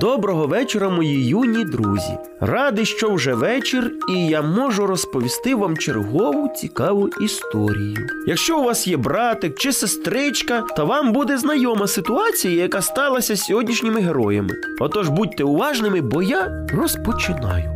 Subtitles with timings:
[0.00, 2.18] Доброго вечора, мої юні друзі.
[2.40, 7.96] Радий, що вже вечір, і я можу розповісти вам чергову цікаву історію.
[8.26, 14.00] Якщо у вас є братик чи сестричка, то вам буде знайома ситуація, яка сталася сьогоднішніми
[14.00, 14.54] героями.
[14.80, 17.74] Отож будьте уважними, бо я розпочинаю.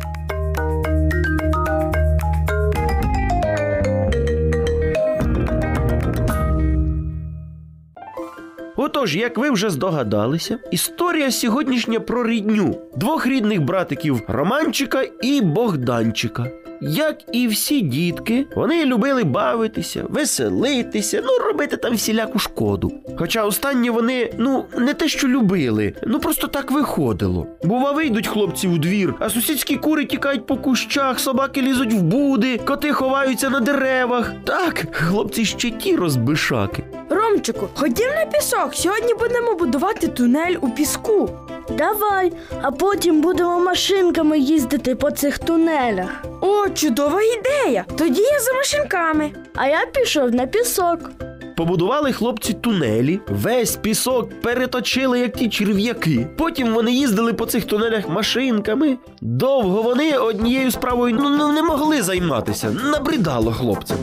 [9.03, 16.47] Отож, як ви вже здогадалися, історія сьогоднішня про рідню двох рідних братиків Романчика і Богданчика.
[16.81, 22.91] Як і всі дітки, вони любили бавитися, веселитися, ну робити там всіляку шкоду.
[23.17, 27.47] Хоча останні вони, ну, не те, що любили, ну просто так виходило.
[27.63, 32.57] Бува, вийдуть хлопці у двір, а сусідські кури тікають по кущах, собаки лізуть в буди,
[32.57, 34.33] коти ховаються на деревах.
[34.43, 36.83] Так, хлопці ще ті розбишаки.
[37.33, 38.75] Ромчику, ходім на пісок.
[38.75, 41.29] Сьогодні будемо будувати тунель у піску.
[41.77, 46.25] Давай, а потім будемо машинками їздити по цих тунелях.
[46.41, 47.85] О, чудова ідея!
[47.97, 49.31] Тоді я за машинками.
[49.55, 51.11] А я пішов на пісок.
[51.57, 56.27] Побудували хлопці тунелі, весь пісок переточили, як ті черв'яки.
[56.37, 58.97] Потім вони їздили по цих тунелях машинками.
[59.21, 62.75] Довго вони однією справою ну, ну, не могли займатися.
[62.91, 63.97] Набридало хлопцям.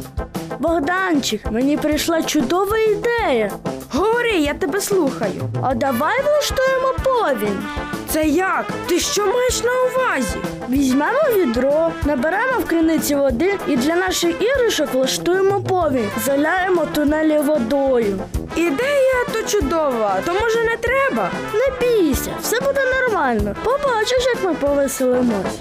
[0.60, 3.50] Богданчик, мені прийшла чудова ідея.
[3.92, 5.42] Говори, я тебе слухаю.
[5.62, 7.62] А давай влаштуємо повінь.
[8.08, 8.66] Це як?
[8.88, 10.36] Ти що маєш на увазі?
[10.68, 16.10] Візьмемо відро, наберемо в криниці води і для наших іграшок влаштуємо повінь.
[16.24, 18.18] Заляємо тунелі водою.
[18.56, 21.30] Ідея то чудова, то може не треба.
[21.54, 23.56] Не бійся, все буде нормально.
[23.64, 25.58] Побачиш, як ми повеселимось.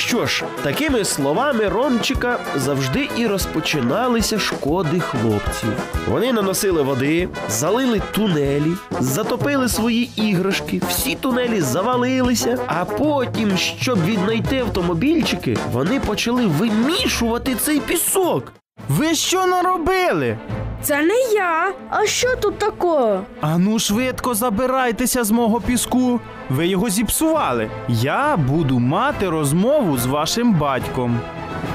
[0.00, 5.68] Що ж, такими словами Ромчика завжди і розпочиналися шкоди хлопців.
[6.08, 14.58] Вони наносили води, залили тунелі, затопили свої іграшки, всі тунелі завалилися, а потім, щоб віднайти
[14.58, 18.52] автомобільчики, вони почали вимішувати цей пісок.
[18.88, 20.38] Ви що наробили?
[20.82, 21.72] Це не я.
[21.90, 23.20] А що тут такого?
[23.40, 26.20] Ану швидко забирайтеся з мого піску.
[26.50, 27.70] Ви його зіпсували.
[27.88, 31.20] Я буду мати розмову з вашим батьком.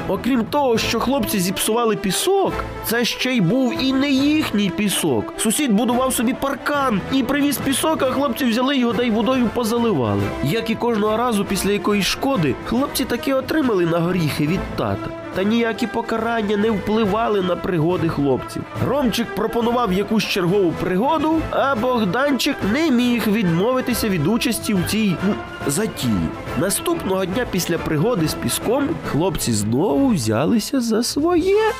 [0.08, 2.54] Окрім того, що хлопці зіпсували пісок,
[2.86, 5.34] це ще й був і не їхній пісок.
[5.38, 10.22] Сусід будував собі паркан і привіз пісок, а хлопці взяли його та й водою позаливали.
[10.44, 15.10] Як і кожного разу після якоїсь шкоди, хлопці таки отримали на горіхи від тата.
[15.36, 18.64] Та ніякі покарання не впливали на пригоди хлопців.
[18.88, 25.34] Ромчик пропонував якусь чергову пригоду, а Богданчик не міг відмовитися від участі в цій ну,
[25.68, 26.30] затії.
[26.60, 31.72] Наступного дня після пригоди з піском хлопці знову взялися за своє.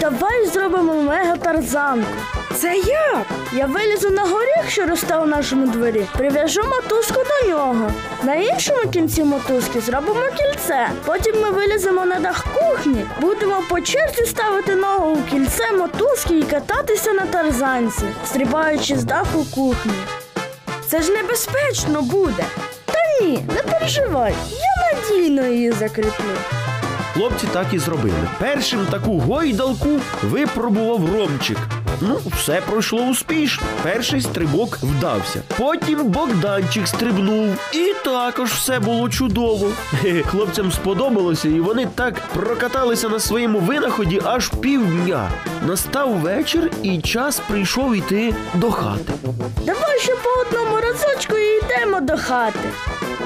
[0.00, 2.06] Давай зробимо мега-тарзанку.
[2.54, 3.26] Це як?
[3.52, 7.90] Я вилізу на горіх, що росте у нашому дворі, прив'яжу мотузку до нього.
[8.22, 10.90] На іншому кінці мотузки зробимо кільце.
[11.06, 16.42] Потім ми виліземо на дах кухні, будемо по черзі ставити ногу у кільце мотузки і
[16.42, 19.92] кататися на тарзанці, стрибаючи з даху кухні.
[20.86, 22.44] Це ж небезпечно буде.
[22.84, 26.36] Та ні, не переживай, я надійно її закріплю.
[27.14, 28.28] Хлопці так і зробили.
[28.38, 29.88] Першим таку гойдалку
[30.22, 31.58] випробував Ромчик.
[32.00, 33.66] Ну, все пройшло успішно.
[33.82, 35.42] Перший стрибок вдався.
[35.58, 39.66] Потім Богданчик стрибнув, і також все було чудово.
[40.26, 45.30] Хлопцям сподобалося, і вони так прокаталися на своєму винаході аж півдня.
[45.66, 49.12] Настав вечір, і час прийшов іти до хати.
[49.66, 51.34] Давай ще по одному разочку
[51.92, 52.58] йдемо до хати.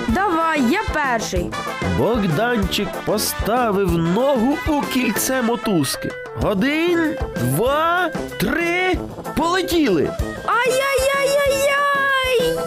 [0.08, 1.50] Давай, я перший.
[1.98, 6.10] Богданчик поставив ногу у кільце мотузки.
[6.42, 8.10] Один, два,
[8.40, 8.98] три.
[9.36, 10.10] Полетіли.
[10.46, 12.58] Ай-яй-яй-яй-яй!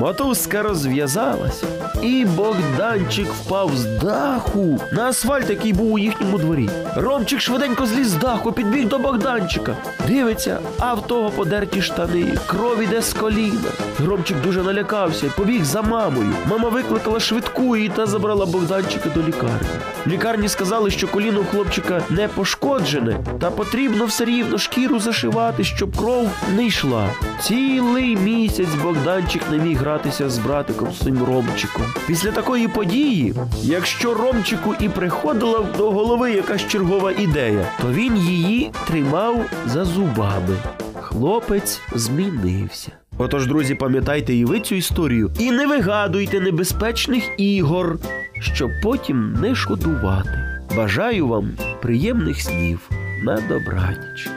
[0.00, 1.66] Мотузка розв'язалася,
[2.02, 6.68] і Богданчик впав з даху на асфальт, який був у їхньому дворі.
[6.96, 9.76] Ромчик швиденько зліз з даху, підбіг до Богданчика.
[10.08, 13.70] Дивиться, а в того подерті штани, кров іде з коліна.
[14.06, 16.32] Ромчик дуже налякався побіг за мамою.
[16.50, 19.68] Мама викликала швидку і та забрала Богданчика до лікарні.
[20.06, 25.96] В лікарні сказали, що коліно хлопчика не пошкоджене, та потрібно все рівно шкіру зашивати, щоб
[25.96, 27.08] кров не йшла.
[27.42, 31.84] Цілий місяць Богданчик не міг гратися з братиком своїм Ромчиком.
[32.06, 38.70] Після такої події, якщо Ромчику і приходила до голови якась чергова ідея, то він її
[38.86, 40.56] тримав за зубами.
[41.00, 42.92] Хлопець змінився.
[43.18, 47.98] Отож, друзі, пам'ятайте і ви цю історію, і не вигадуйте небезпечних ігор,
[48.40, 50.62] щоб потім не шкодувати.
[50.76, 51.50] Бажаю вам
[51.82, 52.90] приємних снів
[53.22, 54.28] на добраніч.